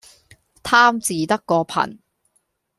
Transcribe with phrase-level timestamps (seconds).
[0.63, 1.99] 貪字得個貧